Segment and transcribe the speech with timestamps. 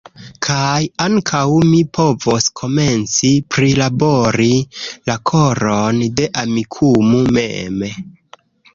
[0.45, 1.41] Kaj ankaŭ
[1.73, 4.51] mi povos komenci prilabori
[5.13, 7.83] la koron de Amikumu mem.